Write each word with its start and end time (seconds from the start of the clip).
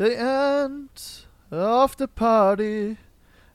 The 0.00 0.16
end 0.18 0.88
of 1.50 1.98
the 1.98 2.08
party, 2.08 2.96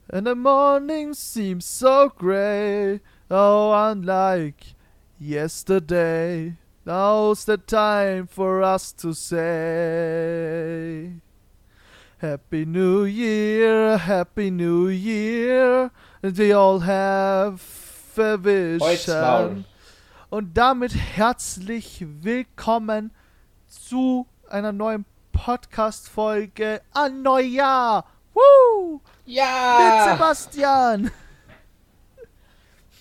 and 0.08 0.28
the 0.28 0.36
morning 0.36 1.16
seems 1.16 1.66
so 1.66 2.10
grey. 2.16 3.02
Oh, 3.32 3.74
unlike 3.74 4.76
yesterday. 5.20 6.58
Now's 6.86 7.46
the 7.46 7.58
time 7.58 8.28
for 8.28 8.62
us 8.62 8.92
to 8.92 9.16
say 9.16 9.54
Happy 12.20 12.64
New 12.64 13.06
Year, 13.06 13.98
Happy 13.98 14.52
New 14.52 14.88
Year, 14.90 15.90
and 16.22 16.38
we 16.38 16.52
all 16.52 16.82
have 16.82 17.60
a 18.20 18.38
vision. 18.38 19.66
Und 20.30 20.54
damit 20.54 20.94
herzlich 20.94 22.06
willkommen 22.22 23.10
zu 23.66 24.28
einer 24.48 24.72
neuen 24.72 25.06
Podcast-Folge 25.36 26.82
an 26.94 27.22
Neujahr. 27.22 28.06
Woo! 28.34 29.02
Mit 29.26 29.36
Ja! 29.36 30.14
Sebastian. 30.14 31.12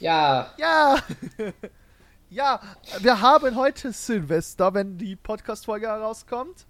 Ja! 0.00 0.52
Ja. 0.58 0.98
ja, 2.30 2.60
wir 3.00 3.20
haben 3.20 3.54
heute 3.54 3.92
Silvester, 3.92 4.74
wenn 4.74 4.98
die 4.98 5.16
Podcast-Folge 5.16 5.86
herauskommt. 5.86 6.66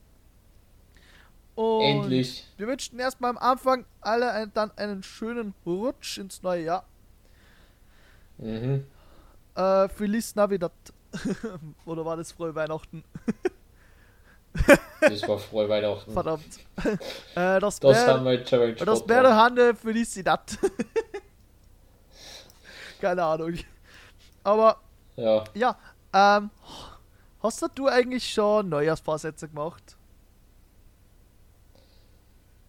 Und 1.55 1.83
Endlich. 1.83 2.47
Wir 2.59 2.67
wünschen 2.67 2.99
erstmal 2.99 3.31
am 3.31 3.39
Anfang 3.39 3.87
alle 4.01 4.31
ein, 4.33 4.53
dann 4.53 4.71
einen 4.77 5.03
schönen 5.03 5.55
Rutsch 5.65 6.19
ins 6.19 6.43
neue 6.43 6.65
Jahr. 6.65 6.85
Mhm. 8.39 8.85
Äh, 9.55 9.89
Feliz 9.89 10.35
Navidad. 10.35 10.73
Oder 11.87 12.05
war 12.05 12.17
das 12.17 12.33
frohe 12.33 12.55
Weihnachten? 12.55 13.03
Das 15.01 15.29
war 15.29 15.39
frohe 15.39 15.69
Weihnachten. 15.69 16.13
Verdammt. 16.13 16.45
äh, 17.35 17.61
das 17.61 17.79
Das 17.79 18.07
haben 18.07 18.25
wir 18.25 18.39
mal 18.39 18.77
das 18.87 19.07
wäre 19.09 19.37
Hande 19.37 19.75
Felicidad. 19.75 20.59
Keine 23.01 23.23
Ahnung. 23.23 23.55
Aber 24.43 24.79
Ja. 25.17 25.45
ja, 25.55 25.77
ähm, 26.15 26.51
hast 27.43 27.69
du 27.75 27.89
eigentlich 27.89 28.33
schon 28.33 28.71
Neujahrsvorsätze 28.71 29.49
gemacht? 29.49 29.97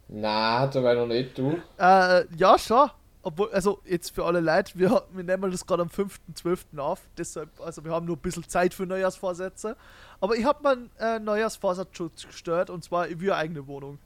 Na, 0.07 0.67
da 0.67 0.83
war 0.83 0.93
noch 0.93 1.07
nicht 1.07 1.37
du. 1.37 1.57
Äh, 1.77 2.25
ja, 2.35 2.57
schon. 2.59 2.89
Obwohl, 3.25 3.49
also 3.53 3.81
jetzt 3.85 4.11
für 4.11 4.23
alle 4.23 4.39
Leute, 4.39 4.77
wir, 4.77 5.03
wir 5.11 5.23
nehmen 5.23 5.49
das 5.49 5.65
gerade 5.65 5.81
am 5.81 5.87
5.12. 5.87 6.77
auf, 6.77 7.01
deshalb, 7.17 7.49
also 7.59 7.83
wir 7.83 7.91
haben 7.91 8.05
nur 8.05 8.17
ein 8.17 8.21
bisschen 8.21 8.47
Zeit 8.47 8.71
für 8.71 8.85
Neujahrsvorsätze. 8.85 9.75
Aber 10.21 10.35
ich 10.35 10.45
habe 10.45 10.61
mir 10.61 10.69
einen 10.69 10.91
äh, 10.99 11.17
Neujahrsvorsatz 11.17 11.97
schon 11.97 12.11
gestellt 12.13 12.69
und 12.69 12.83
zwar, 12.83 13.09
ich 13.09 13.19
will 13.19 13.31
eine 13.31 13.39
eigene 13.39 13.65
Wohnung. 13.65 13.97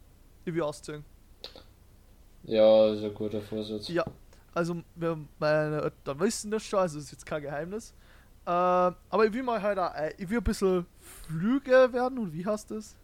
Ich 0.45 0.53
will 0.53 0.61
ausziehen. 0.61 1.03
Ja, 2.43 2.87
das 2.87 2.99
ist 2.99 3.03
ein 3.03 3.13
guter 3.13 3.41
Vorsatz. 3.41 3.89
Ja, 3.89 4.05
also 4.53 4.77
wir, 4.95 5.19
meine 5.37 5.81
Eltern 5.81 6.19
wissen 6.21 6.49
das 6.49 6.63
schon, 6.63 6.79
also 6.79 6.97
ist 6.97 7.11
jetzt 7.11 7.25
kein 7.25 7.41
Geheimnis. 7.41 7.93
Äh, 8.45 8.51
aber 8.51 9.25
ich 9.25 9.33
will 9.33 9.43
mal 9.43 9.61
halt 9.61 9.79
auch, 9.79 9.93
äh, 9.95 10.13
ich 10.17 10.29
will 10.29 10.37
ein 10.37 10.43
bisschen 10.45 10.85
Flüge 11.27 11.91
werden 11.91 12.19
und 12.19 12.33
wie 12.33 12.45
heißt 12.45 12.71
das? 12.71 12.95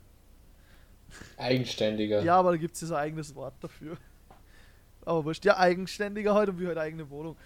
Eigenständiger. 1.35 2.23
Ja, 2.23 2.37
aber 2.37 2.51
da 2.51 2.57
gibt 2.57 2.75
es 2.75 2.81
ja 2.81 2.87
so 2.87 2.95
ein 2.95 3.01
eigenes 3.01 3.35
Wort 3.35 3.55
dafür. 3.59 3.97
Aber 5.05 5.23
wurscht, 5.25 5.45
ja, 5.45 5.57
eigenständiger 5.57 6.33
halt 6.33 6.49
und 6.49 6.59
wir 6.59 6.67
halt 6.69 6.77
eigene 6.79 7.09
Wohnung. 7.09 7.37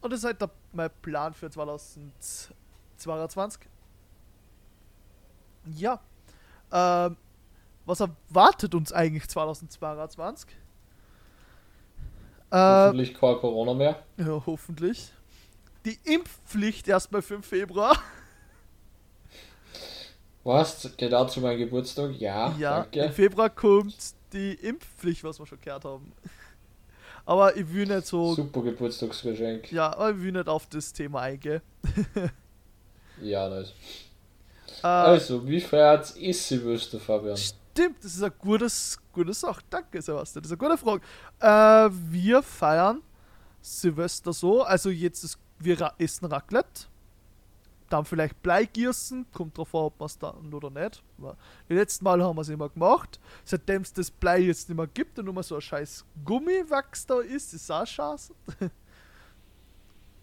Und 0.00 0.12
das 0.12 0.20
ist 0.20 0.24
halt 0.26 0.40
der, 0.40 0.50
mein 0.72 0.90
Plan 1.02 1.32
für 1.34 1.50
2022. 1.50 3.62
Ja. 5.76 6.00
Ähm, 6.72 7.16
was 7.86 8.00
erwartet 8.00 8.74
uns 8.74 8.92
eigentlich 8.92 9.28
2022? 9.28 10.50
Äh, 12.50 12.56
Hoffentlich 12.56 13.14
kein 13.14 13.36
Corona 13.38 13.74
mehr. 13.74 14.02
ja, 14.18 14.42
hoffentlich. 14.46 15.12
Die 15.84 15.98
Impfpflicht 16.04 16.88
erst 16.88 17.12
mal 17.12 17.22
5 17.22 17.46
Februar. 17.46 17.96
Was? 20.44 20.90
Genau 20.96 21.26
zu 21.26 21.40
meinem 21.40 21.58
Geburtstag? 21.58 22.12
Ja, 22.16 22.54
Ja, 22.56 22.82
im 22.84 22.90
danke. 22.92 23.10
Februar 23.12 23.50
kommt 23.50 23.96
die 24.32 24.54
Impfpflicht, 24.54 25.24
was 25.24 25.38
wir 25.40 25.46
schon 25.46 25.60
gehört 25.60 25.84
haben. 25.84 26.12
Aber 27.26 27.56
ich 27.56 27.70
will 27.72 27.86
nicht 27.86 28.06
so 28.06 28.34
Super 28.34 28.62
Geburtstagsgeschenk. 28.62 29.70
Ja, 29.72 29.92
aber 29.92 30.10
ich 30.12 30.22
will 30.22 30.32
nicht 30.32 30.48
auf 30.48 30.66
das 30.68 30.92
Thema 30.92 31.20
eingehen. 31.22 31.60
Ja, 33.22 33.48
nice. 33.48 33.72
Äh, 34.82 34.86
Also, 34.86 35.46
wie 35.46 35.60
feiert 35.60 36.10
ist 36.16 36.46
Silvester, 36.48 37.00
Fabian? 37.00 37.36
stimmt, 37.36 37.96
das 38.04 38.14
ist 38.14 38.22
eine 38.22 38.30
gutes, 38.30 38.98
gute 39.12 39.32
Sache. 39.32 39.62
Danke, 39.70 40.02
Sebastian. 40.02 40.42
Das 40.42 40.52
ist 40.52 40.60
eine 40.60 40.68
gute 40.68 40.78
Frage. 40.78 41.02
Äh, 41.40 41.90
wir 42.10 42.42
feiern 42.42 43.00
Silvester 43.62 44.32
so, 44.34 44.62
also 44.62 44.90
jetzt 44.90 45.24
ist, 45.24 45.38
wir 45.58 45.92
essen 45.98 46.26
Raclette. 46.26 46.86
Dann 47.88 48.04
vielleicht 48.04 48.42
Bleigiersen, 48.42 49.26
kommt 49.32 49.56
drauf 49.56 49.74
an, 49.74 49.82
ob 49.82 50.00
wir 50.00 50.06
es 50.06 50.18
dann 50.18 50.52
oder 50.52 50.70
nicht. 50.70 51.02
Die 51.68 51.74
letzten 51.74 52.04
Mal 52.04 52.22
haben 52.22 52.36
wir 52.36 52.42
es 52.42 52.48
immer 52.48 52.68
gemacht. 52.68 53.20
Seitdem 53.44 53.82
es 53.82 53.92
das 53.92 54.10
Blei 54.10 54.40
jetzt 54.40 54.68
nicht 54.68 54.76
mehr 54.76 54.88
gibt 54.88 55.18
und 55.18 55.26
nur 55.26 55.34
mal 55.34 55.44
so 55.44 55.54
ein 55.54 55.60
scheiß 55.60 56.04
Gummiwachs 56.24 57.06
da 57.06 57.20
ist, 57.20 57.54
ist 57.54 57.70
auch 57.70 57.86
scheiße. 57.86 58.34
äh, 58.60 58.70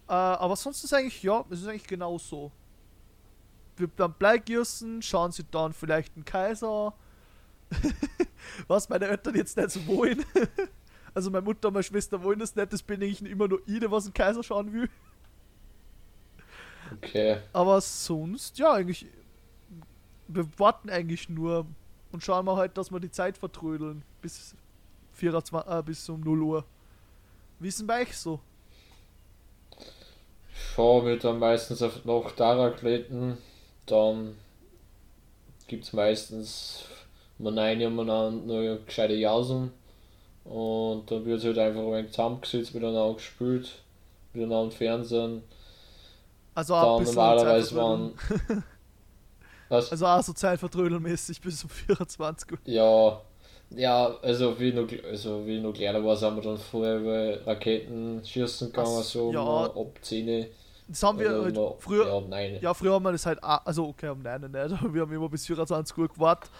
aber 0.08 0.56
sonst 0.56 0.84
ist 0.84 0.92
eigentlich, 0.92 1.22
ja, 1.22 1.42
es 1.48 1.62
ist 1.62 1.68
eigentlich 1.68 1.86
genau 1.86 2.18
so. 2.18 2.52
Wir 3.76 3.88
dann 3.96 4.12
Bleigiersen, 4.12 5.00
schauen 5.00 5.32
sie 5.32 5.44
dann 5.50 5.72
vielleicht 5.72 6.14
einen 6.16 6.24
Kaiser. 6.24 6.94
Was 8.68 8.88
meine 8.88 9.06
Eltern 9.06 9.34
jetzt 9.36 9.56
nicht 9.56 9.70
so 9.70 9.86
wollen. 9.86 10.22
also 11.14 11.30
meine 11.30 11.44
Mutter 11.44 11.68
und 11.68 11.74
meine 11.74 11.84
Schwester 11.84 12.22
wollen 12.22 12.38
das 12.38 12.54
nicht, 12.54 12.72
das 12.72 12.82
bin 12.82 13.00
ich 13.02 13.24
immer 13.24 13.48
nur 13.48 13.60
ich, 13.66 13.80
der 13.80 13.90
was 13.90 14.04
einen 14.04 14.14
Kaiser 14.14 14.42
schauen 14.42 14.72
will. 14.72 14.88
Okay. 16.92 17.38
Aber 17.52 17.80
sonst, 17.80 18.58
ja, 18.58 18.72
eigentlich. 18.72 19.06
Wir 20.26 20.46
warten 20.58 20.88
eigentlich 20.88 21.28
nur 21.28 21.66
und 22.12 22.22
schauen 22.22 22.46
mal 22.46 22.56
halt, 22.56 22.78
dass 22.78 22.90
wir 22.90 23.00
die 23.00 23.10
Zeit 23.10 23.36
vertrödeln. 23.36 24.02
Bis 24.22 24.54
24, 25.14 25.66
äh, 25.66 25.82
bis 25.82 26.08
um 26.08 26.20
0 26.20 26.42
Uhr. 26.42 26.64
Denn 27.60 27.86
bei 27.86 28.02
euch 28.02 28.16
so? 28.16 28.40
Schauen 30.52 31.06
wir 31.06 31.18
dann 31.18 31.38
meistens 31.38 31.82
auf 31.82 32.04
noch 32.04 32.32
Darakletten. 32.32 33.38
Dann 33.86 34.36
gibt 35.66 35.84
es 35.84 35.92
meistens 35.92 36.84
man 37.38 37.58
eine 37.58 37.88
umeinander 37.88 38.76
gescheite 38.78 39.14
Jausen. 39.14 39.72
Und 40.44 41.10
dann 41.10 41.24
wird 41.24 41.42
halt 41.42 41.58
einfach 41.58 41.80
ein 41.80 41.92
wenig 41.92 42.10
zusammengesetzt, 42.10 42.74
miteinander 42.74 43.14
gespielt, 43.14 43.82
miteinander 44.32 44.74
Fernsehen. 44.74 45.42
Also 46.54 46.74
bisschen 46.98 47.14
normalerweise 47.16 47.76
waren. 47.76 48.12
Was? 49.68 49.90
Also 49.90 50.06
auch 50.06 50.22
so 50.22 50.32
Zeitvertrödelmäßig 50.32 51.40
bis 51.40 51.64
um 51.64 51.70
24 51.70 52.52
Uhr. 52.52 52.58
Ja, 52.64 53.20
ja, 53.70 54.14
also 54.22 54.58
wie 54.60 54.72
noch, 54.72 54.86
also 55.04 55.44
wie 55.46 55.58
noch 55.60 55.72
kleiner 55.72 56.04
war, 56.04 56.16
sind 56.16 56.36
wir 56.36 56.42
dann 56.42 56.58
vorher 56.58 56.98
über 56.98 57.46
Raketen 57.46 58.20
schießen 58.24 58.68
gegangen, 58.68 58.96
Ach, 59.00 59.02
so 59.02 59.32
ja. 59.32 59.64
ab 59.66 59.98
10. 60.02 60.46
Das 60.86 61.02
haben 61.02 61.18
wir 61.18 61.30
Also 61.30 61.44
halt 61.44 61.54
noch- 61.54 61.76
früher. 61.80 62.06
Ja, 62.06 62.20
nein. 62.28 62.58
Ja, 62.60 62.74
früher 62.74 62.92
haben 62.92 63.04
wir 63.04 63.12
das 63.12 63.24
halt 63.24 63.42
also 63.42 63.88
okay, 63.88 64.10
um 64.10 64.20
9 64.22 64.42
nicht, 64.42 64.54
aber 64.56 64.92
wir 64.94 65.02
haben 65.02 65.12
immer 65.12 65.28
bis 65.30 65.46
24 65.46 65.96
Uhr 65.96 66.08
gewartet. 66.08 66.50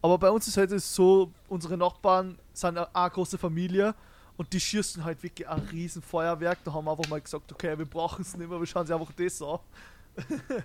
Aber 0.00 0.18
bei 0.18 0.30
uns 0.30 0.46
ist 0.48 0.56
halt 0.56 0.70
so, 0.80 1.30
unsere 1.48 1.76
Nachbarn 1.76 2.38
sind 2.52 2.78
eine, 2.78 2.94
eine 2.94 3.10
große 3.10 3.38
Familie 3.38 3.94
und 4.36 4.52
die 4.52 4.60
schießen 4.60 5.04
halt 5.04 5.22
wirklich 5.22 5.48
ein 5.48 5.60
riesen 5.70 6.02
Feuerwerk. 6.02 6.58
Da 6.64 6.72
haben 6.72 6.84
wir 6.84 6.92
einfach 6.92 7.08
mal 7.08 7.20
gesagt, 7.20 7.52
okay, 7.52 7.76
wir 7.78 7.86
brauchen 7.86 8.22
es 8.22 8.36
nicht 8.36 8.48
mehr, 8.48 8.58
wir 8.58 8.66
schauen 8.66 8.86
sie 8.86 8.94
einfach 8.94 9.12
das 9.12 9.42
an. 9.42 9.58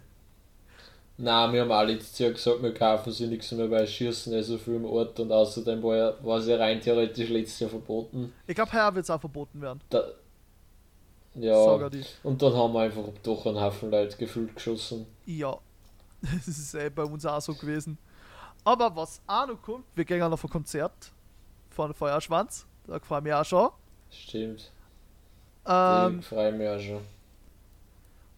Nein, 1.20 1.54
wir 1.54 1.62
haben 1.62 1.72
alle 1.72 1.94
letztes 1.94 2.20
Jahr 2.20 2.32
gesagt, 2.32 2.62
wir 2.62 2.74
kaufen 2.74 3.12
sie 3.12 3.26
nichts 3.26 3.52
mehr, 3.52 3.70
weil 3.72 3.88
Schießen 3.88 4.32
nicht 4.32 4.46
so 4.46 4.58
viel 4.58 4.76
im 4.76 4.86
Ort 4.86 5.20
und 5.20 5.32
außerdem 5.32 5.82
war, 5.82 5.96
ja, 5.96 6.14
war 6.24 6.40
ja 6.42 6.58
rein 6.58 6.80
theoretisch 6.80 7.30
letztes 7.30 7.60
Jahr 7.60 7.70
verboten. 7.72 8.34
Ich 8.46 8.54
glaube, 8.54 8.72
heuer 8.72 8.94
wird 8.94 9.04
es 9.04 9.10
auch 9.10 9.20
verboten 9.20 9.60
werden. 9.60 9.82
Da, 9.90 10.04
ja, 11.40 11.56
und 12.24 12.42
dann 12.42 12.54
haben 12.54 12.74
wir 12.74 12.82
einfach 12.82 13.04
doch 13.24 13.46
einen 13.46 13.60
Haufen 13.60 13.92
Leute 13.92 14.18
gefühlt 14.18 14.56
geschossen. 14.56 15.06
Ja, 15.26 15.58
das 16.22 16.48
ist 16.48 16.74
eh 16.76 16.90
bei 16.90 17.04
uns 17.04 17.26
auch 17.26 17.42
so 17.42 17.54
gewesen. 17.54 17.98
Aber 18.64 18.96
was 18.96 19.22
auch 19.28 19.48
noch 19.48 19.62
kommt, 19.62 19.86
wir 19.96 20.06
gehen 20.06 20.22
auf 20.22 20.44
ein 20.44 20.50
Konzert 20.50 21.12
von 21.70 21.94
Feuerschwanz. 21.94 22.66
Da 22.88 23.00
freue 23.00 23.20
ich 23.20 23.24
mich 23.26 23.34
auch 23.34 23.46
schon. 23.46 23.70
Stimmt. 24.10 24.72
Ähm, 25.66 26.20
ich 26.20 26.26
freue 26.26 26.52
mich 26.54 26.68
auch 26.70 26.80
schon. 26.80 27.02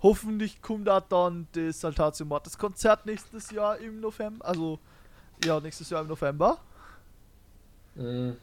Hoffentlich 0.01 0.61
kommt 0.61 0.87
da 0.87 1.01
dann 1.01 1.47
das 1.51 1.81
Saltatio 1.81 2.25
Mortis 2.25 2.57
Konzert 2.57 3.05
nächstes 3.05 3.51
Jahr 3.51 3.77
im 3.77 3.99
November. 3.99 4.45
Also, 4.45 4.79
ja, 5.43 5.59
nächstes 5.59 5.89
Jahr 5.89 6.01
im 6.01 6.07
November. 6.07 6.57
Mhm. 7.95 8.37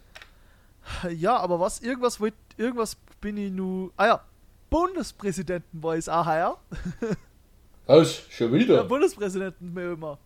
Ja, 1.11 1.37
aber 1.38 1.58
was? 1.58 1.81
Irgendwas 1.81 2.20
wollt, 2.20 2.35
irgendwas 2.56 2.97
bin 3.20 3.37
ich 3.38 3.50
nu. 3.50 3.91
Ah 3.97 4.06
ja, 4.06 4.25
Bundespräsidenten 4.70 5.82
war 5.82 5.97
es 5.97 6.09
auch 6.09 6.26
heuer. 6.26 6.59
Was? 7.87 8.23
Schon 8.31 8.52
Ja, 8.52 8.59
wieder? 8.59 8.85
Bundespräsidenten 8.85 9.73
mehr 9.73 9.93
immer. 9.93 10.19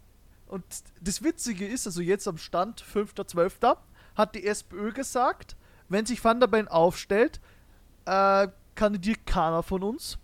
Und 0.48 0.64
das 1.00 1.22
Witzige 1.22 1.66
ist, 1.66 1.86
also 1.86 2.00
jetzt 2.00 2.26
am 2.26 2.38
Stand 2.38 2.82
5.12. 2.82 3.76
hat 4.16 4.34
die 4.34 4.46
SPÖ 4.46 4.92
gesagt, 4.92 5.56
wenn 5.90 6.06
sich 6.06 6.24
Van 6.24 6.40
der 6.40 6.46
Bellen 6.46 6.68
aufstellt, 6.68 7.40
äh, 8.06 8.48
kandidiert 8.74 9.26
keiner 9.26 9.62
von 9.62 9.82
uns. 9.82 10.18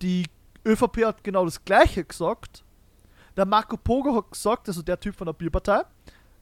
Die 0.00 0.24
ÖVP 0.64 1.04
hat 1.04 1.22
genau 1.22 1.44
das 1.44 1.62
gleiche 1.62 2.04
gesagt. 2.04 2.64
Der 3.36 3.44
Marco 3.44 3.76
Pogo 3.76 4.16
hat 4.16 4.30
gesagt, 4.30 4.68
also 4.68 4.82
der 4.82 4.98
Typ 4.98 5.14
von 5.14 5.26
der 5.26 5.34
Bierpartei, 5.34 5.82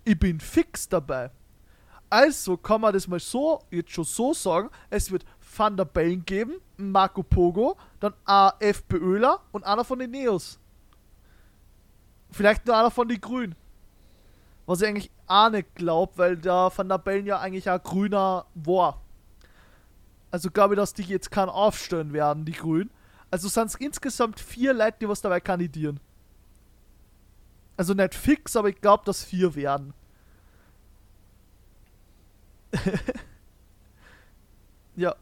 ich 0.04 0.18
bin 0.18 0.38
fix 0.38 0.88
dabei. 0.88 1.30
Also 2.10 2.56
kann 2.56 2.80
man 2.80 2.92
das 2.92 3.08
mal 3.08 3.20
so, 3.20 3.64
jetzt 3.70 3.90
schon 3.90 4.04
so 4.04 4.32
sagen, 4.32 4.70
es 4.88 5.10
wird 5.10 5.24
Van 5.56 5.76
der 5.76 5.84
Bellen 5.84 6.24
geben, 6.24 6.54
Marco 6.76 7.22
Pogo, 7.22 7.76
dann 8.00 8.14
ein 8.24 8.52
FPÖler 8.60 9.40
und 9.52 9.64
einer 9.64 9.84
von 9.84 9.98
den 9.98 10.10
Neos. 10.10 10.58
Vielleicht 12.30 12.66
nur 12.66 12.76
einer 12.76 12.90
von 12.90 13.08
den 13.08 13.20
Grünen. 13.20 13.54
Was 14.68 14.82
ich 14.82 14.88
eigentlich 14.88 15.10
auch 15.26 15.48
nicht 15.48 15.74
glaube, 15.76 16.12
weil 16.16 16.36
der 16.36 16.70
Van 16.76 16.90
der 16.90 16.98
Bellen 16.98 17.24
ja 17.24 17.38
eigentlich 17.40 17.70
ein 17.70 17.80
Grüner 17.82 18.44
war. 18.54 19.00
Also 20.30 20.50
glaube 20.50 20.74
ich, 20.74 20.78
dass 20.78 20.92
die 20.92 21.04
jetzt 21.04 21.30
keinen 21.30 21.48
aufstellen 21.48 22.12
werden, 22.12 22.44
die 22.44 22.52
Grünen. 22.52 22.90
Also 23.30 23.48
sind 23.48 23.68
es 23.68 23.76
insgesamt 23.76 24.38
vier 24.38 24.74
Leute, 24.74 24.98
die 25.00 25.08
was 25.08 25.22
dabei 25.22 25.40
kandidieren. 25.40 26.00
Also 27.78 27.94
nicht 27.94 28.14
fix, 28.14 28.56
aber 28.56 28.68
ich 28.68 28.78
glaube, 28.78 29.04
dass 29.06 29.24
vier 29.24 29.54
werden. 29.54 29.94
ja. 34.96 35.16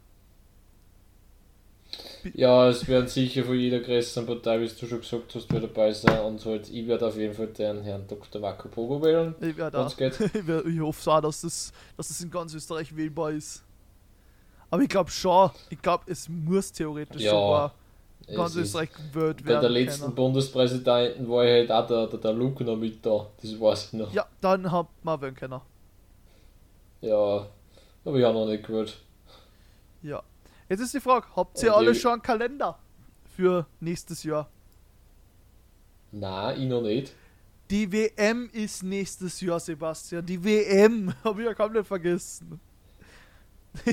Ja, 2.35 2.67
es 2.69 2.87
werden 2.87 3.07
sicher 3.07 3.43
von 3.43 3.55
jeder 3.57 3.79
größeren 3.79 4.25
Partei, 4.25 4.59
wie 4.61 4.67
du 4.67 4.87
schon 4.87 4.99
gesagt 5.01 5.35
hast, 5.35 5.49
wieder 5.49 5.61
dabei 5.67 5.91
sein. 5.93 6.19
Und 6.25 6.43
halt, 6.45 6.69
ich 6.69 6.87
werde 6.87 7.07
auf 7.07 7.17
jeden 7.17 7.33
Fall 7.33 7.47
den 7.47 7.81
Herrn 7.83 8.05
Dr. 8.07 8.41
Marco 8.41 8.67
Pogo 8.69 9.01
wählen. 9.01 9.35
Ich, 9.41 9.55
werde 9.57 9.79
auch. 9.79 9.95
geht. 9.97 10.19
ich, 10.33 10.47
werd- 10.47 10.65
ich 10.65 10.79
hoffe 10.79 11.11
auch, 11.11 11.21
dass 11.21 11.41
das, 11.41 11.71
dass 11.95 12.07
das 12.09 12.21
in 12.21 12.29
ganz 12.31 12.53
Österreich 12.53 12.95
wählbar 12.95 13.31
ist. 13.31 13.63
Aber 14.69 14.81
ich 14.81 14.89
glaube 14.89 15.09
schon, 15.09 15.49
ich 15.69 15.81
glaube, 15.81 16.03
es 16.07 16.27
muss 16.27 16.71
theoretisch 16.71 17.21
Ja, 17.21 17.31
sogar 17.31 17.73
ganz 18.35 18.55
Österreich 18.55 18.89
gewählt 18.91 19.37
Bei 19.43 19.49
werden. 19.51 19.61
der 19.61 19.69
letzten 19.69 20.01
können. 20.03 20.15
Bundespräsidenten 20.15 21.29
war 21.29 21.45
halt 21.45 21.71
auch 21.71 21.87
der, 21.87 22.07
der, 22.07 22.19
der 22.19 22.33
Luke 22.33 22.63
noch 22.65 22.75
mit 22.75 23.05
da. 23.05 23.27
Das 23.41 23.59
weiß 23.59 23.85
ich 23.85 23.93
noch. 23.93 24.11
Ja, 24.13 24.25
dann 24.41 24.69
hat 24.71 24.87
man 25.03 25.21
wählen 25.21 25.35
können. 25.35 25.61
Ja, 27.01 27.45
aber 28.03 28.17
ich 28.17 28.25
auch 28.25 28.33
noch 28.33 28.45
nicht 28.47 28.65
gehört. 28.65 28.97
Ja. 30.01 30.21
Jetzt 30.69 30.81
ist 30.81 30.93
die 30.93 30.99
Frage, 30.99 31.27
habt 31.35 31.61
ihr 31.63 31.69
Und 31.71 31.77
alle 31.77 31.91
ich- 31.91 32.01
schon 32.01 32.13
einen 32.13 32.21
Kalender 32.21 32.77
für 33.35 33.65
nächstes 33.79 34.23
Jahr? 34.23 34.49
Nein, 36.11 36.61
ich 36.61 36.67
noch 36.67 36.81
nicht. 36.81 37.13
Die 37.69 37.91
WM 37.91 38.49
ist 38.53 38.83
nächstes 38.83 39.41
Jahr, 39.41 39.59
Sebastian. 39.59 40.25
Die 40.25 40.41
WM. 40.43 41.13
Hab 41.23 41.37
ich 41.37 41.45
ja 41.45 41.53
komplett 41.53 41.85
vergessen. 41.85 42.59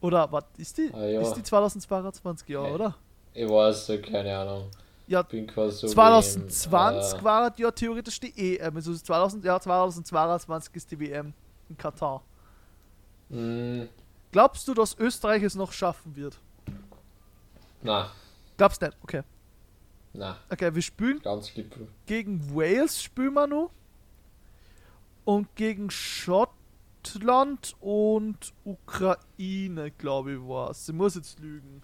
oder 0.00 0.30
was? 0.30 0.44
Ist 0.56 0.78
die? 0.78 0.90
Ah, 0.92 1.04
ja. 1.04 1.20
Ist 1.20 1.34
die 1.34 1.42
2022 1.42 2.48
Jahr, 2.48 2.66
Nee. 2.68 2.72
oder? 2.74 2.94
Ich 3.34 3.48
weiß 3.48 3.88
ja, 3.88 3.96
keine 3.98 4.36
Ahnung. 4.38 4.68
Ja, 5.06 5.22
Bin 5.22 5.46
quasi 5.46 5.80
so. 5.80 5.88
2020 5.88 7.14
wie, 7.14 7.20
äh, 7.20 7.24
war 7.24 7.58
ja 7.58 7.70
theoretisch 7.70 8.20
die 8.20 8.58
EM. 8.58 8.76
Also 8.76 8.94
2000, 8.94 9.44
ja, 9.44 9.58
2022 9.60 10.74
ist 10.76 10.90
die 10.90 11.00
WM 11.00 11.32
in 11.68 11.76
Katar. 11.76 12.22
mh, 13.28 13.86
Glaubst 14.32 14.66
du, 14.66 14.74
dass 14.74 14.98
Österreich 14.98 15.42
es 15.42 15.54
noch 15.54 15.72
schaffen 15.72 16.16
wird? 16.16 16.40
Nein, 17.82 18.06
Glaubst 18.56 18.80
nicht? 18.80 18.96
Okay. 19.02 19.22
nein, 20.12 20.34
Okay, 20.50 20.74
wir 20.74 20.82
spielen 20.82 21.20
ganz 21.20 21.52
gipfel. 21.52 21.88
gegen 22.06 22.54
Wales 22.54 23.02
spielen 23.02 23.34
wir 23.34 23.46
noch. 23.46 23.70
Und 25.24 25.54
gegen 25.54 25.90
Schottland 25.90 27.74
und 27.80 28.52
Ukraine, 28.64 29.90
glaube 29.92 30.32
ich, 30.32 30.38
war 30.40 30.70
es. 30.70 30.88
Ich 30.88 30.94
muss 30.94 31.14
jetzt 31.14 31.38
lügen. 31.38 31.82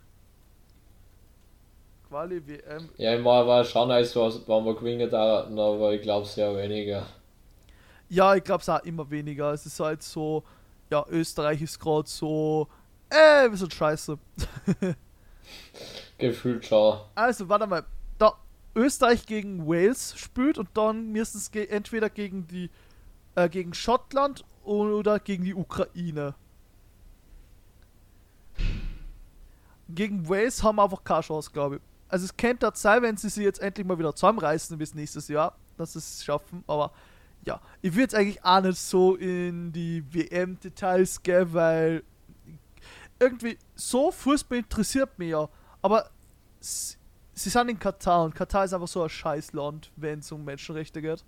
Quali 2.08 2.44
WM. 2.46 2.88
Ja, 2.96 3.14
ich 3.16 3.24
war, 3.24 3.46
war 3.46 3.64
schon 3.64 3.90
was, 3.90 4.14
wenn 4.14 4.64
wir 4.64 4.74
gewinnen 4.74 5.10
da, 5.10 5.44
aber 5.44 5.92
ich 5.92 6.02
glaube 6.02 6.26
sehr 6.26 6.56
weniger. 6.56 7.06
Ja, 8.08 8.34
ich 8.34 8.42
glaube 8.42 8.62
es 8.62 8.68
auch 8.68 8.82
immer 8.84 9.08
weniger. 9.10 9.52
Es 9.52 9.66
ist 9.66 9.78
halt 9.78 10.02
so, 10.02 10.42
ja, 10.90 11.04
Österreich 11.08 11.62
ist 11.62 11.78
gerade 11.78 12.08
so, 12.08 12.68
äh, 13.10 13.50
wir 13.50 13.56
sind 13.56 13.72
scheiße. 13.72 14.18
Gefühlt 16.18 16.64
schon. 16.66 16.98
Also, 17.14 17.48
warte 17.48 17.66
mal. 17.66 17.84
Da 18.18 18.34
Österreich 18.74 19.26
gegen 19.26 19.66
Wales 19.66 20.18
spielt 20.18 20.58
und 20.58 20.68
dann 20.74 21.12
müssen 21.12 21.38
es 21.38 21.50
ge 21.50 21.66
entweder 21.66 22.10
gegen 22.10 22.46
die 22.46 22.70
äh, 23.34 23.48
gegen 23.48 23.72
Schottland 23.72 24.44
oder 24.64 25.20
gegen 25.20 25.44
die 25.44 25.54
Ukraine. 25.54 26.34
Gegen 29.88 30.28
Wales 30.28 30.62
haben 30.62 30.76
wir 30.76 30.84
einfach 30.84 31.04
keine 31.04 31.22
Chance, 31.22 31.50
glaube 31.52 31.76
ich. 31.76 31.82
Also 32.08 32.24
es 32.24 32.36
könnte 32.36 32.70
das 32.70 32.82
sein, 32.82 33.02
wenn 33.02 33.16
sie 33.16 33.28
sich 33.28 33.44
jetzt 33.44 33.60
endlich 33.60 33.86
mal 33.86 33.98
wieder 33.98 34.14
zusammenreißen 34.14 34.76
bis 34.76 34.94
nächstes 34.94 35.28
Jahr, 35.28 35.56
dass 35.76 35.92
sie 35.92 35.98
es 35.98 36.24
schaffen, 36.24 36.64
aber 36.66 36.92
ja, 37.48 37.62
ich 37.80 37.92
würde 37.92 38.02
jetzt 38.02 38.14
eigentlich 38.14 38.44
auch 38.44 38.60
nicht 38.60 38.78
so 38.78 39.16
in 39.16 39.72
die 39.72 40.04
WM-Details 40.12 41.22
gehen, 41.22 41.54
weil 41.54 42.02
irgendwie 43.18 43.58
so 43.74 44.12
Fußball 44.12 44.58
interessiert 44.58 45.18
mich 45.18 45.30
ja, 45.30 45.48
aber 45.80 46.10
sie 46.60 46.96
sind 47.48 47.70
in 47.70 47.78
Katar 47.78 48.24
und 48.24 48.34
Katar 48.34 48.66
ist 48.66 48.74
einfach 48.74 48.86
so 48.86 49.02
ein 49.02 49.08
Scheißland, 49.08 49.90
wenn 49.96 50.18
es 50.18 50.30
um 50.30 50.44
Menschenrechte 50.44 51.00
geht. 51.00 51.24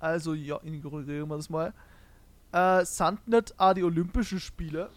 Also 0.00 0.34
ja, 0.34 0.58
ignorieren 0.64 1.28
wir 1.28 1.36
das 1.36 1.48
mal. 1.48 1.72
Äh, 2.50 2.84
sind 2.84 3.28
nicht 3.28 3.58
auch 3.60 3.74
die 3.74 3.84
Olympischen 3.84 4.40
Spiele? 4.40 4.90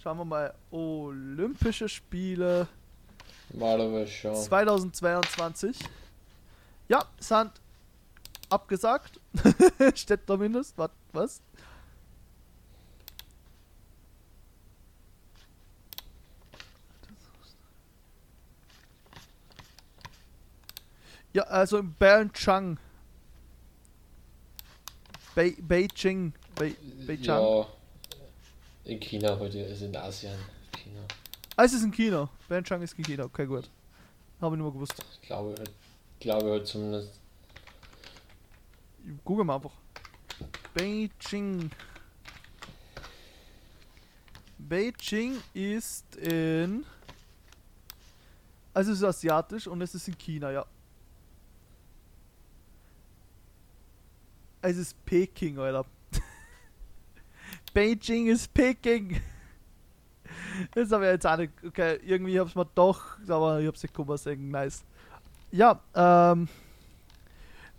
Schauen 0.00 0.18
wir 0.18 0.24
mal. 0.24 0.54
Olympische 0.70 1.88
Spiele 1.88 2.68
Schon. 3.52 4.34
2022. 4.34 5.76
Ja, 6.88 7.04
sind 7.18 7.52
abgesagt. 8.48 9.20
Steht 9.94 10.26
zumindest. 10.26 10.76
Was? 10.78 10.90
was? 11.12 11.40
Ja, 21.34 21.44
also 21.44 21.78
in 21.78 21.94
Pyeongchang. 21.94 22.78
Bei 25.34 25.54
Beijing. 25.58 26.34
Bei 26.54 26.76
Beijing. 27.06 27.24
Ja, 27.24 27.66
in 28.84 29.00
China 29.00 29.38
heute, 29.38 29.66
also 29.66 29.86
in 29.86 29.96
Asien. 29.96 30.38
China. 30.76 31.00
Ah, 31.56 31.64
es 31.64 31.74
ist 31.74 31.84
in 31.84 31.92
China. 31.92 32.28
Pyeongchang 32.48 32.82
ist 32.82 32.98
in 32.98 33.04
China. 33.04 33.24
Okay, 33.24 33.46
gut. 33.46 33.70
Habe 34.40 34.56
ich 34.56 34.62
nicht 34.62 34.64
mehr 34.64 34.72
gewusst. 34.72 34.94
Ich 35.20 35.28
glaube 35.28 35.54
halt, 35.58 35.70
glaube 36.18 36.50
halt 36.50 36.66
zumindest. 36.66 37.20
Google 39.24 39.44
mal 39.44 39.56
einfach. 39.56 39.72
Beijing. 40.74 41.70
Beijing 44.58 45.42
ist 45.52 46.16
in. 46.16 46.86
Also 48.74 48.92
es 48.92 48.98
ist 48.98 49.04
asiatisch 49.04 49.66
und 49.66 49.82
es 49.82 49.94
ist 49.94 50.08
in 50.08 50.16
China, 50.16 50.50
ja. 50.50 50.66
Es 54.62 54.76
ist 54.76 55.04
Peking, 55.04 55.58
Alter. 55.58 55.84
Beijing 57.74 58.28
ist 58.28 58.54
Peking. 58.54 59.20
Das 60.74 60.90
habe 60.92 61.06
ich 61.06 61.12
jetzt 61.12 61.26
auch 61.26 61.36
nicht. 61.36 61.52
Okay, 61.66 61.98
irgendwie 62.04 62.38
hab's 62.38 62.54
mir 62.54 62.66
doch, 62.74 63.18
aber 63.28 63.60
ich 63.60 63.66
hab's 63.66 63.82
nicht 63.82 63.94
kommen 63.94 64.16
sehen. 64.16 64.50
Nice. 64.50 64.84
Ja, 65.50 65.80
ähm. 65.94 66.48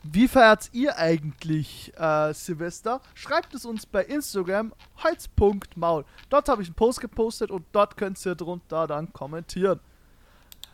Wie 0.06 0.28
feiert 0.28 0.70
ihr 0.74 0.98
eigentlich 0.98 1.94
äh, 1.98 2.34
Silvester? 2.34 3.00
Schreibt 3.14 3.54
es 3.54 3.64
uns 3.64 3.86
bei 3.86 4.04
Instagram 4.04 4.74
holz.maul. 5.02 6.04
Dort 6.30 6.50
habe 6.50 6.62
ich 6.62 6.68
einen 6.68 6.76
Post 6.76 7.00
gepostet 7.00 7.50
und 7.52 7.66
dort 7.72 7.96
könnt 7.96 8.24
ihr 8.26 8.36
drunter 8.36 8.86
dann 8.86 9.14
kommentieren. 9.14 9.80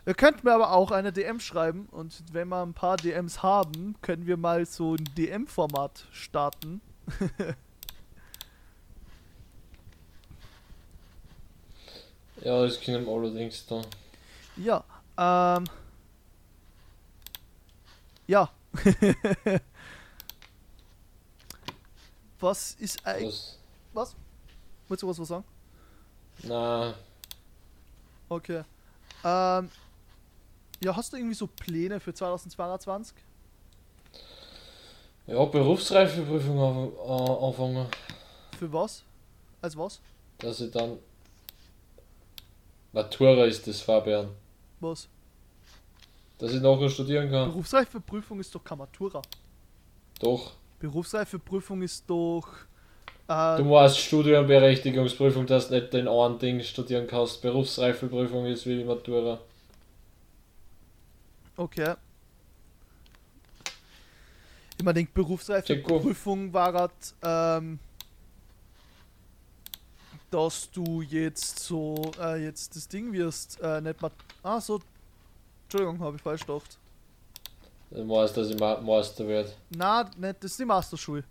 Ihr 0.04 0.14
könnt 0.14 0.42
mir 0.42 0.52
aber 0.52 0.72
auch 0.72 0.90
eine 0.90 1.12
DM 1.12 1.38
schreiben 1.38 1.86
und 1.92 2.24
wenn 2.32 2.48
wir 2.48 2.60
ein 2.60 2.74
paar 2.74 2.96
DMs 2.96 3.40
haben, 3.40 3.94
können 4.02 4.26
wir 4.26 4.36
mal 4.36 4.66
so 4.66 4.94
ein 4.94 5.04
DM-Format 5.16 6.08
starten. 6.10 6.80
Ja, 12.42 12.62
das 12.62 12.80
können 12.80 13.04
wir 13.04 13.12
allerdings 13.12 13.66
da. 13.66 13.82
Ja, 14.56 14.84
ähm. 15.18 15.64
Ja. 18.26 18.50
was 22.40 22.74
ist 22.74 23.04
eigentlich. 23.04 23.58
Was? 23.92 24.14
Willst 24.88 25.02
du 25.02 25.08
was, 25.08 25.18
was 25.18 25.28
sagen? 25.28 25.44
Na, 26.44 26.94
Okay. 28.28 28.62
Ähm, 29.24 29.70
Ja, 30.82 30.96
hast 30.96 31.12
du 31.12 31.16
irgendwie 31.16 31.34
so 31.34 31.46
Pläne 31.46 32.00
für 32.00 32.14
2022? 32.14 33.16
Ja, 35.26 35.44
Berufsreifeprüfung 35.44 36.92
äh, 36.96 37.44
anfangen. 37.46 37.86
Für 38.58 38.72
was? 38.72 39.02
Als 39.60 39.76
was? 39.76 40.00
Dass 40.38 40.60
ich 40.60 40.70
dann. 40.70 40.98
Matura 42.92 43.44
ist 43.44 43.66
das, 43.66 43.80
Fabian. 43.80 44.28
Was? 44.80 45.08
Dass 46.38 46.52
ich 46.52 46.60
nachher 46.60 46.88
studieren 46.88 47.30
kann. 47.30 47.48
Berufsreifeprüfung 47.50 48.40
ist 48.40 48.54
doch 48.54 48.64
keine 48.64 48.78
Matura. 48.78 49.22
Doch. 50.20 50.52
Berufsreifeprüfung 50.78 51.82
ist 51.82 52.04
doch. 52.08 52.46
Äh, 53.28 53.58
Du 53.58 53.64
meinst 53.64 53.98
Studienberechtigungsprüfung, 53.98 55.46
dass 55.46 55.68
du 55.68 55.74
nicht 55.74 55.92
den 55.92 56.08
einen 56.08 56.38
Ding 56.38 56.60
studieren 56.62 57.06
kannst. 57.06 57.42
Berufsreifeprüfung 57.42 58.46
ist 58.46 58.66
wie 58.66 58.78
die 58.78 58.84
Matura. 58.84 59.38
okay. 61.56 61.94
Ich 64.78 64.84
meine, 64.84 64.94
denke, 64.94 65.12
Berufsreifeprüfung 65.12 66.54
war 66.54 66.72
halt, 66.72 66.92
ähm, 67.22 67.78
dass 70.30 70.70
du 70.70 71.02
jetzt 71.02 71.58
so, 71.60 72.10
äh, 72.20 72.44
jetzt 72.44 72.74
das 72.76 72.86
Ding 72.88 73.12
wirst, 73.12 73.60
äh, 73.60 73.80
nicht 73.80 74.00
mal. 74.00 74.10
Ah, 74.42 74.60
so. 74.60 74.80
Entschuldigung, 75.64 76.00
habe 76.00 76.16
ich 76.16 76.22
falsch 76.22 76.46
gedacht. 76.46 76.78
Du 77.90 78.04
meinst, 78.04 78.36
dass 78.36 78.48
ich 78.50 78.58
Ma- 78.58 78.80
Meister 78.80 79.26
werde. 79.26 79.52
Na, 79.70 80.04
nicht, 80.16 80.36
das 80.42 80.52
ist 80.52 80.60
die 80.60 80.64
Masterschule. 80.64 81.24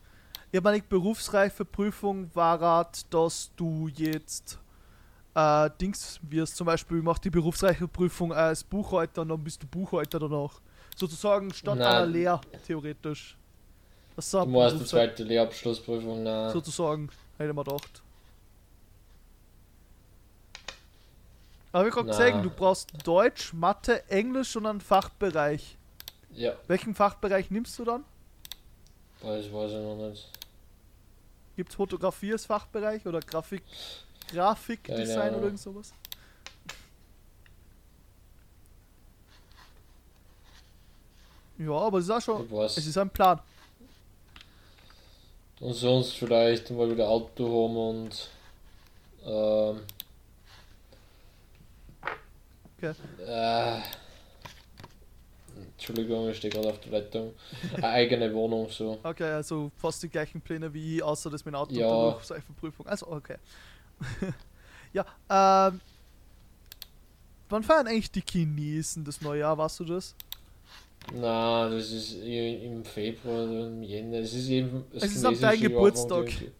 Ich 0.51 0.57
habe 0.57 0.69
meine 0.71 0.81
berufsreife 0.81 1.63
Prüfung 1.63 2.29
war 2.33 2.59
halt, 2.59 3.13
dass 3.13 3.51
du 3.55 3.87
jetzt 3.95 4.57
äh, 5.35 5.69
Dings 5.79 6.19
wirst. 6.23 6.55
Zum 6.57 6.65
Beispiel 6.65 7.01
mach 7.01 7.19
die 7.19 7.29
berufsreife 7.29 7.87
Prüfung 7.87 8.33
als 8.33 8.63
Buchhalter 8.63 9.21
und 9.21 9.29
dann 9.29 9.43
bist 9.43 9.61
du 9.63 9.67
Buchhalter 9.67 10.19
danach. 10.19 10.59
Sozusagen 10.95 11.53
statt 11.53 11.77
Nein. 11.77 11.87
einer 11.87 12.05
Lehr, 12.05 12.41
theoretisch. 12.65 13.37
Das 14.15 14.25
ist 14.25 14.33
Du 14.33 14.45
meinst 14.47 14.81
die 14.81 14.85
zweite 14.85 15.23
Lehrabschlussprüfung, 15.23 16.23
nein. 16.23 16.51
Sozusagen, 16.51 17.09
hätte 17.37 17.53
man 17.53 17.63
gedacht. 17.63 18.01
Aber 21.71 21.87
ich 21.87 21.93
gerade 21.93 22.09
Na. 22.09 22.17
gesagt, 22.17 22.45
du 22.45 22.49
brauchst 22.49 22.89
Deutsch, 23.05 23.53
Mathe, 23.53 24.07
Englisch 24.09 24.55
und 24.55 24.65
einen 24.65 24.81
Fachbereich. 24.81 25.77
Ja, 26.31 26.53
Welchen 26.67 26.95
Fachbereich 26.95 27.51
nimmst 27.51 27.77
du 27.79 27.85
dann? 27.85 28.03
weiß, 29.21 29.51
weiß 29.51 29.71
ich 29.71 29.77
noch 29.77 30.09
nicht. 30.09 30.27
Gibt 31.57 31.73
Fotografie 31.73 32.31
als 32.31 32.45
Fachbereich 32.45 33.05
oder 33.05 33.19
Grafik, 33.19 33.63
Grafikdesign 34.31 35.35
oder 35.35 35.45
irgend 35.45 35.59
sowas? 35.59 35.91
Ja, 41.57 41.73
aber 41.73 41.97
es 41.97 42.05
ist 42.05 42.11
auch 42.11 42.21
schon. 42.21 42.45
Ich. 42.45 42.77
Es 42.77 42.85
ist 42.87 42.97
ein 42.97 43.09
Plan. 43.09 43.39
Und 45.59 45.73
sonst 45.73 46.13
vielleicht 46.13 46.69
mal 46.71 46.89
wieder 46.89 47.09
Auto 47.09 47.43
haben 47.43 47.77
und 48.05 48.29
ähm, 49.25 49.81
Okay. 52.81 52.93
äh, 53.25 53.79
Entschuldigung, 55.73 56.29
ich 56.29 56.37
stehe 56.37 56.51
gerade 56.53 56.69
auf 56.69 56.79
der 56.81 56.91
Leitung. 56.93 57.33
Eine 57.75 57.87
eigene 57.87 58.33
Wohnung 58.33 58.69
so. 58.69 58.97
Okay, 59.03 59.31
also 59.31 59.71
fast 59.77 60.01
die 60.03 60.09
gleichen 60.09 60.41
Pläne 60.41 60.73
wie 60.73 60.97
ich, 60.97 61.03
außer 61.03 61.29
das 61.29 61.43
mit 61.45 61.53
dem 61.53 61.57
Auto 61.59 61.73
Ja. 61.73 61.87
und 61.87 61.93
der 62.05 62.11
Berufsreifenprüfung. 62.11 62.87
Also, 62.87 63.07
okay. 63.11 63.37
ja, 64.93 65.05
ähm. 65.29 65.81
Wann 67.51 67.63
feiern 67.63 67.87
eigentlich 67.87 68.11
die 68.11 68.21
Chinesen 68.29 69.03
das 69.03 69.21
neue 69.21 69.39
Jahr? 69.39 69.57
Weißt 69.57 69.79
du 69.79 69.85
das? 69.85 70.13
Na, 71.15 71.67
das 71.69 71.89
ist 71.91 72.13
im 72.21 72.85
Februar 72.85 73.45
oder 73.45 73.67
im 73.67 73.81
Jänner. 73.81 74.19
Es 74.19 74.33
ist 74.33 74.49
eben 74.49 74.83
das 74.93 75.03
Es 75.03 75.15
ist 75.15 75.25
am 75.25 75.33
deinem 75.39 75.41
Jahr 75.61 75.69
Geburtstag. 75.69 76.25
irgendwie- 76.27 76.51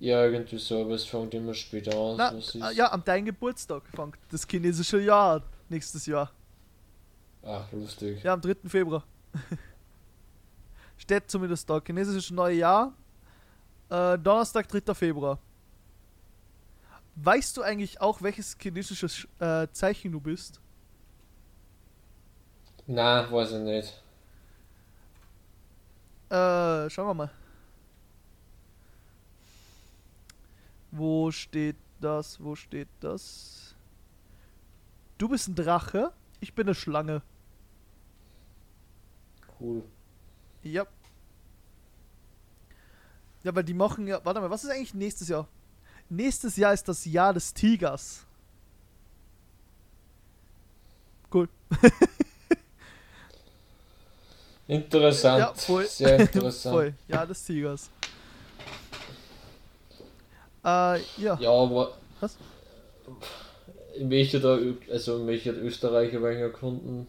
Ja, 0.00 0.24
irgendwie 0.24 0.58
so, 0.58 0.82
aber 0.82 0.94
es 0.94 1.04
fängt 1.04 1.34
immer 1.34 1.54
später 1.54 1.96
an. 1.96 2.16
Na, 2.16 2.34
was 2.34 2.54
ist. 2.54 2.76
ja, 2.76 2.92
am 2.92 3.02
deinem 3.04 3.26
Geburtstag 3.26 3.82
fängt 3.94 4.16
das 4.30 4.46
chinesische 4.48 5.00
Jahr 5.00 5.36
an, 5.36 5.42
nächstes 5.68 6.06
Jahr. 6.06 6.30
Ach, 7.42 7.70
lustig. 7.72 8.22
Ja, 8.22 8.34
am 8.34 8.40
3. 8.40 8.56
Februar. 8.66 9.04
Steht 10.98 11.30
zumindest 11.30 11.68
da. 11.68 11.80
Chinesisches 11.84 12.30
neue 12.30 12.56
Jahr. 12.56 12.92
Äh, 13.88 14.18
Donnerstag, 14.18 14.68
3. 14.68 14.94
Februar. 14.94 15.38
Weißt 17.16 17.56
du 17.56 17.62
eigentlich 17.62 18.00
auch, 18.00 18.22
welches 18.22 18.56
chinesisches 18.60 19.26
äh, 19.40 19.66
Zeichen 19.72 20.12
du 20.12 20.20
bist? 20.20 20.60
Na, 22.86 23.30
weiß 23.30 23.52
ich 23.52 23.58
nicht. 23.58 24.02
Äh, 26.30 26.88
schauen 26.90 27.08
wir 27.08 27.14
mal. 27.14 27.30
Wo 30.90 31.30
steht 31.30 31.76
das? 32.00 32.42
Wo 32.42 32.54
steht 32.54 32.88
das? 33.00 33.74
Du 35.18 35.28
bist 35.28 35.48
ein 35.48 35.54
Drache. 35.54 36.12
Ich 36.40 36.54
bin 36.54 36.66
eine 36.66 36.74
Schlange. 36.74 37.22
Cool. 39.60 39.82
Ja. 40.62 40.86
Ja, 43.42 43.54
weil 43.54 43.64
die 43.64 43.74
machen 43.74 44.06
ja. 44.06 44.20
Warte 44.24 44.40
mal, 44.40 44.50
was 44.50 44.64
ist 44.64 44.70
eigentlich 44.70 44.94
nächstes 44.94 45.28
Jahr? 45.28 45.48
Nächstes 46.08 46.56
Jahr 46.56 46.72
ist 46.72 46.88
das 46.88 47.04
Jahr 47.04 47.34
des 47.34 47.52
Tigers. 47.52 48.24
Cool. 51.32 51.48
Interessant. 54.66 55.38
Ja, 55.40 55.54
voll. 55.54 55.86
Sehr 55.86 56.20
interessant. 56.20 56.74
Voll. 56.74 56.94
Jahr 57.06 57.26
des 57.26 57.44
Tigers. 57.44 57.90
Äh, 60.68 61.00
ja. 61.22 61.38
Ja, 61.40 61.50
aber. 61.50 61.92
Was? 62.20 62.36
Ich 63.96 64.04
möchte 64.04 64.40
da, 64.40 64.58
also 64.92 65.18
ich 65.18 65.24
möchte 65.24 65.50
Österreich 65.50 66.14
ein 66.14 66.22
wenig 66.22 66.38
erkunden. 66.40 67.06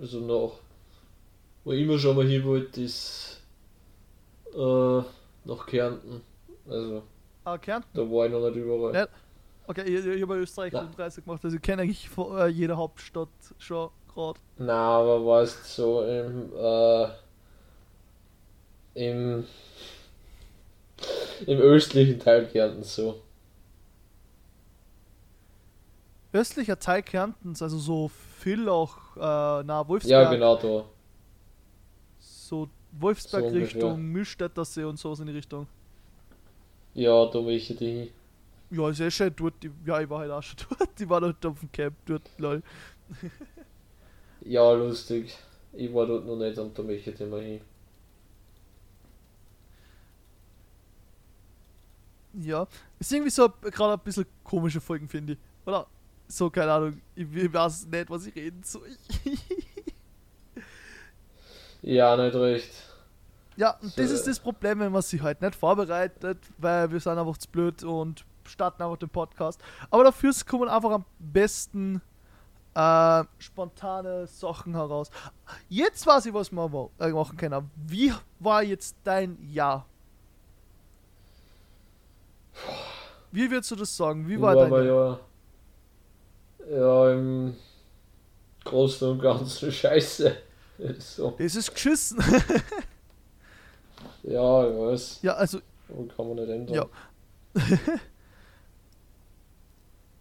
Also 0.00 0.20
noch. 0.20 0.58
Wo 1.64 1.72
ich 1.72 1.82
immer 1.82 1.98
schon 1.98 2.16
mal 2.16 2.26
hin 2.26 2.44
wollte, 2.44 2.80
ist. 2.82 3.40
Äh, 4.54 5.02
nach 5.44 5.66
Kärnten. 5.66 6.22
Also, 6.68 7.02
Ah, 7.44 7.58
Kärnten. 7.58 7.88
da 7.94 8.02
war 8.02 8.26
ich 8.26 8.32
noch 8.32 8.48
nicht 8.48 8.56
überall. 8.56 8.94
Ja. 8.94 9.08
Okay, 9.66 9.82
ich, 9.82 10.04
ich 10.06 10.22
habe 10.22 10.36
Österreich 10.36 10.72
Na. 10.72 10.80
Rundreise 10.80 11.20
gemacht, 11.22 11.44
also 11.44 11.56
ich 11.56 11.62
kenne 11.62 11.82
eigentlich 11.82 12.08
äh, 12.16 12.48
jede 12.48 12.76
Hauptstadt 12.76 13.28
schon 13.58 13.90
gerade. 14.14 14.40
Na, 14.56 14.98
aber 14.98 15.24
warst 15.26 15.64
so 15.74 16.02
im. 16.02 16.50
Äh, 16.56 17.08
im. 18.94 19.44
Im 21.46 21.58
östlichen 21.58 22.18
Teil 22.20 22.46
Kärntens 22.46 22.94
so. 22.94 23.22
Östlicher 26.32 26.78
Teil 26.78 27.02
Kärntens, 27.02 27.62
also 27.62 27.78
so 27.78 28.10
Villach, 28.38 29.16
äh, 29.16 29.64
na 29.64 29.86
Wolfsberg, 29.88 30.24
Ja, 30.24 30.30
genau 30.30 30.56
da. 30.56 30.84
so 32.18 32.68
Wolfsberg 32.92 33.44
So. 33.44 33.50
Richtung 33.50 34.02
Mühlstädter 34.02 34.64
See 34.64 34.84
und 34.84 34.98
sowas 34.98 35.20
in 35.20 35.26
die 35.26 35.32
Richtung. 35.32 35.66
Ja, 36.94 37.26
da 37.26 37.40
möchte 37.40 37.72
ich 37.74 37.78
hin. 37.78 38.10
Ja, 38.70 38.90
ist 38.90 39.00
eh 39.00 39.10
schön 39.10 39.32
dort. 39.36 39.62
Die, 39.62 39.70
ja, 39.86 40.00
ich 40.00 40.10
war 40.10 40.20
halt 40.20 40.30
auch 40.30 40.42
schon 40.42 40.56
dort. 40.78 41.00
Ich 41.00 41.08
war 41.08 41.20
dort 41.20 41.44
auf 41.46 41.60
dem 41.60 41.72
Camp 41.72 41.96
dort, 42.06 42.22
lol. 42.38 42.62
Ja, 44.40 44.72
lustig. 44.72 45.36
Ich 45.72 45.92
war 45.94 46.06
dort 46.06 46.26
noch 46.26 46.36
nicht 46.36 46.58
und 46.58 46.78
da 46.78 46.82
möchte 46.82 47.10
ich 47.10 47.20
immer 47.20 47.40
hin. 47.40 47.60
Ja. 52.34 52.66
Ist 52.98 53.12
irgendwie 53.12 53.30
so 53.30 53.48
gerade 53.48 53.94
ein 53.94 54.04
bisschen 54.04 54.26
komische 54.44 54.80
Folgen, 54.80 55.08
finde 55.08 55.34
ich. 55.34 55.38
Oder? 55.66 55.86
So, 56.26 56.50
keine 56.50 56.72
Ahnung. 56.72 57.00
Ich, 57.14 57.52
weiß 57.52 57.86
nicht, 57.86 58.10
was 58.10 58.26
ich 58.26 58.34
reden 58.34 58.62
soll. 58.62 58.88
Ja, 61.80 62.16
nicht 62.16 62.34
recht. 62.34 62.72
ja, 63.56 63.70
und 63.80 63.96
das 63.96 64.08
So, 64.08 64.14
ist 64.14 64.22
äh. 64.22 64.30
das 64.30 64.40
Problem, 64.40 64.80
wenn 64.80 64.92
man 64.92 65.02
sich 65.02 65.22
halt 65.22 65.40
nicht 65.40 65.54
vorbereitet, 65.54 66.38
weil 66.58 66.90
wir 66.90 67.00
sind 67.00 67.16
einfach 67.16 67.38
zu 67.38 67.48
blöd 67.48 67.82
und 67.84 68.24
starten 68.44 68.82
einfach 68.82 68.96
den 68.96 69.08
Podcast. 69.08 69.60
Aber 69.90 70.04
dafür 70.04 70.32
kommen 70.44 70.68
einfach 70.68 70.90
am 70.90 71.04
besten 71.18 72.02
äh, 72.74 73.24
spontane 73.38 74.26
Sachen 74.26 74.74
heraus. 74.74 75.10
Jetzt 75.68 76.06
weiß 76.06 76.26
ich, 76.26 76.34
was 76.34 76.50
wir 76.50 76.90
äh, 76.98 77.10
machen 77.10 77.36
können. 77.36 77.70
Wie 77.76 78.12
war 78.38 78.62
jetzt 78.62 78.96
dein 79.04 79.38
Jahr? 79.50 79.86
Wie 83.30 83.50
würdest 83.50 83.70
du 83.70 83.76
das 83.76 83.96
sagen? 83.96 84.28
Wie 84.28 84.40
war 84.40 84.84
ja. 84.84 85.20
Ja, 86.70 87.12
im 87.12 87.56
Großen 88.64 89.08
und 89.08 89.20
Ganzen 89.20 89.72
scheiße. 89.80 90.36
So. 90.98 91.34
Das 91.38 91.56
ist 91.56 91.72
geschissen. 91.72 92.18
ja, 94.22 94.68
ich 94.68 94.78
weiß. 94.78 95.18
Ja, 95.22 95.34
also... 95.34 95.60
Kann 95.88 96.28
man 96.28 96.36
nicht 96.36 96.48
ändern. 96.48 96.74
Ja. 96.74 96.86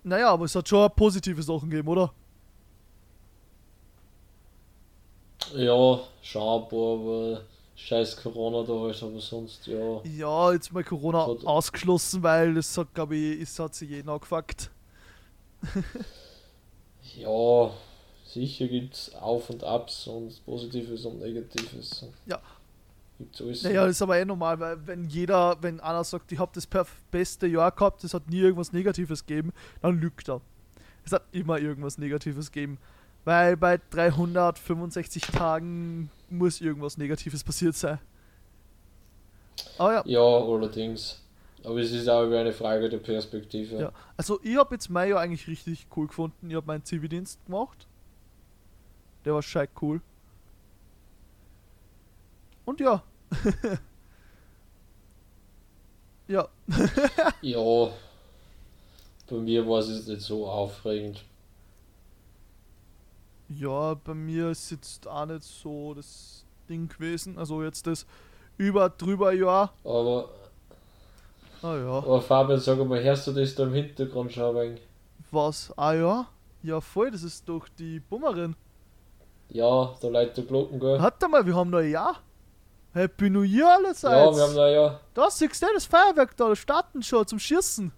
naja, 0.04 0.30
aber 0.30 0.46
es 0.46 0.56
hat 0.56 0.68
schon 0.68 0.90
positive 0.96 1.44
Sachen 1.44 1.70
gegeben, 1.70 1.90
oder? 1.90 2.14
Ja, 5.54 6.00
schon, 6.22 6.42
aber 6.42 7.42
scheiß 7.78 8.18
Corona 8.18 8.64
da 8.68 8.90
ist, 8.90 9.02
aber 9.04 9.20
sonst 9.22 9.66
ja. 9.68 10.02
Ja, 10.04 10.52
jetzt 10.52 10.74
mal 10.74 10.84
Corona 10.84 11.26
So- 11.26 11.48
ausgeschlossen, 11.48 12.22
weil 12.24 12.56
das 12.56 12.78
hat, 12.78 12.94
glaube 12.94 13.16
ich, 13.16 13.40
ist, 13.40 13.58
hat 13.60 13.74
sich 13.76 13.90
jeden 13.90 14.10
angefuckt. 14.10 14.70
Ja, 17.16 17.72
sicher 18.26 18.68
gibt 18.68 18.94
es 18.94 19.16
Auf 19.16 19.50
und 19.50 19.64
Abs 19.64 20.08
und 20.08 20.44
Positives 20.46 21.06
und 21.06 21.20
Negatives. 21.20 22.06
Ja. 22.26 22.40
Gibt's 23.18 23.42
alles. 23.42 23.64
Naja, 23.64 23.84
das 23.86 23.92
ist 23.96 24.02
aber 24.02 24.20
eh 24.20 24.26
normal, 24.26 24.60
weil 24.60 24.86
wenn 24.86 25.06
jeder, 25.06 25.58
wenn 25.62 25.80
einer 25.80 26.04
sagt, 26.04 26.32
ich 26.32 26.38
habe 26.38 26.52
das 26.54 26.68
beste 27.10 27.48
Jahr 27.48 27.72
gehabt, 27.72 28.04
es 28.04 28.14
hat 28.14 28.30
nie 28.30 28.40
irgendwas 28.40 28.72
Negatives 28.74 29.26
gegeben, 29.26 29.52
dann 29.82 30.00
lügt 30.00 30.30
er. 30.30 30.42
Es 31.04 31.12
hat 31.14 31.24
immer 31.32 31.58
irgendwas 31.58 31.98
Negatives 31.98 32.52
gegeben. 32.52 32.78
Weil 33.26 33.58
bei 33.58 33.80
365 33.90 35.24
Tagen 35.24 36.12
muss 36.30 36.62
irgendwas 36.62 36.98
Negatives 36.98 37.44
passiert 37.44 37.76
sein. 37.76 38.00
Aber 39.78 39.94
ja, 39.94 40.04
Ja, 40.06 40.22
allerdings. 40.22 41.24
Aber 41.64 41.80
es 41.80 41.92
ist 41.92 42.08
auch 42.08 42.26
über 42.26 42.40
eine 42.40 42.54
Frage 42.54 42.88
der 42.90 43.00
Perspektive. 43.00 43.78
Ja. 43.78 43.92
Also 44.16 44.40
ich 44.44 44.56
habe 44.58 44.76
jetzt 44.76 44.90
mein 44.90 45.10
Jahr 45.10 45.20
eigentlich 45.20 45.48
richtig 45.48 45.88
cool 45.96 46.08
gefunden. 46.08 46.50
Ich 46.50 46.56
habe 46.56 46.66
meinen 46.68 46.86
Zivildienst 46.86 47.44
gemacht. 47.46 47.88
Der 49.26 49.34
war 49.34 49.42
scheiß 49.42 49.70
cool. 49.82 50.02
Und 52.64 52.80
ja. 52.80 53.04
ja. 56.28 56.48
Ja, 57.42 57.92
bei 59.30 59.36
mir 59.36 59.68
war 59.68 59.80
es 59.80 59.90
jetzt 59.90 60.08
nicht 60.08 60.22
so 60.22 60.48
aufregend. 60.48 61.24
Ja, 63.50 63.94
bei 63.94 64.14
mir 64.14 64.50
ist 64.52 64.72
jetzt 64.72 65.08
auch 65.08 65.26
nicht 65.26 65.44
so 65.44 65.94
das 65.94 66.46
Ding 66.70 66.88
gewesen. 66.90 67.38
Also 67.38 67.64
jetzt 67.64 67.88
das 67.88 68.06
über 68.58 68.90
drüber 68.90 69.32
Jahr. 69.32 69.74
Aber, 69.84 70.30
Ah 71.62 71.76
ja. 71.76 71.98
aber 71.98 72.22
Fabian, 72.22 72.60
sag 72.60 72.78
mal, 72.86 73.02
hörst 73.02 73.26
du 73.28 73.32
das 73.32 73.56
da 73.56 73.64
im 73.64 73.74
Hintergrund 73.74 74.32
schon 74.34 74.44
ein 74.44 74.56
wenig? 74.56 74.82
Was? 75.32 75.74
Ah 75.78 75.94
ja? 75.94 76.28
Ja 76.64 76.82
voll, 76.82 77.12
das 77.12 77.24
ist 77.24 77.48
doch 77.48 77.68
die 77.80 78.00
Bummerin. 78.00 78.56
Ja, 79.50 79.96
da 80.02 80.08
leitet 80.10 80.38
der 80.38 80.44
Glocken, 80.46 80.80
gell? 80.80 81.00
Warte 81.00 81.28
mal, 81.28 81.46
wir 81.46 81.56
haben 81.56 81.70
noch 81.70 81.80
ein 81.80 81.90
Jahr. 81.92 82.18
Happy 82.94 83.30
New 83.30 83.44
Year 83.44 83.76
allerseits. 83.76 84.04
Ja, 84.04 84.36
wir 84.36 84.44
haben 84.44 84.56
da 84.56 84.70
ja. 84.70 85.00
Da 85.14 85.30
siehst 85.30 85.62
du 85.62 85.68
das 85.74 85.86
Feuerwerk 85.86 86.36
da, 86.36 86.50
das 86.50 86.60
starten 86.60 87.02
schon 87.04 87.26
zum 87.28 87.40
Schießen. 87.40 87.92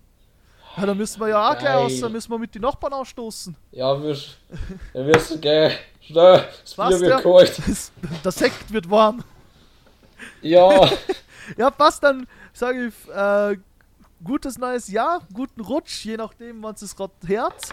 Ja, 0.78 0.86
da 0.86 0.94
müssen 0.94 1.20
wir 1.20 1.28
ja 1.30 1.50
auch 1.50 1.58
gleich 1.58 1.64
Geil. 1.74 1.78
raus, 1.78 2.00
da 2.00 2.10
müssen 2.10 2.32
wir 2.32 2.40
mit 2.40 2.56
den 2.56 2.62
Nachbarn 2.62 2.94
ausstoßen. 2.94 3.56
Ja, 3.72 4.02
wir, 4.02 4.18
wir 4.94 5.04
müssen 5.04 5.42
gehen. 5.42 5.72
Schnell, 6.02 6.48
das 6.62 6.78
Was, 6.78 6.90
Bier 6.90 7.02
wird 7.02 7.24
kalt. 7.24 7.62
Das, 7.68 7.92
der 8.24 8.32
Sekt 8.32 8.72
wird 8.72 8.90
warm. 8.90 9.24
Ja, 10.42 10.90
Ja, 11.58 11.70
passt, 11.72 12.04
dann 12.04 12.28
sage 12.54 12.88
ich, 12.88 13.10
äh, 13.14 13.58
gutes 14.24 14.58
neues 14.58 14.88
Jahr, 14.90 15.22
guten 15.34 15.62
Rutsch, 15.62 16.06
je 16.06 16.18
nachdem, 16.18 16.62
wann 16.62 16.76
es 16.76 16.96
gerade 16.96 17.14
hört. 17.26 17.70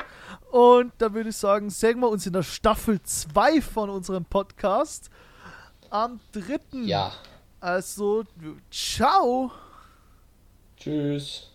Und 0.51 0.93
dann 0.99 1.15
würde 1.15 1.31
ich 1.31 1.37
sagen, 1.37 1.71
sehen 1.71 2.01
wir 2.01 2.09
uns 2.09 2.27
in 2.27 2.33
der 2.33 2.43
Staffel 2.43 3.01
2 3.03 3.61
von 3.61 3.91
unserem 3.91 4.25
Podcast 4.25 5.11
am 5.91 6.21
3. 6.33 6.85
ja. 6.85 7.13
Also, 7.61 8.25
ciao. 8.71 9.51
Tschüss. 10.77 11.51